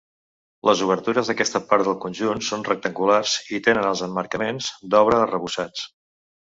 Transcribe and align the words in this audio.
Les 0.69 0.79
obertures 0.85 1.29
d'aquesta 1.31 1.61
part 1.73 1.85
del 1.89 1.97
conjunt 2.07 2.41
són 2.49 2.65
rectangulars 2.71 3.37
i 3.59 3.63
tenen 3.69 3.93
els 3.93 4.05
emmarcaments 4.11 4.75
d'obra 4.95 5.25
arrebossats. 5.29 5.91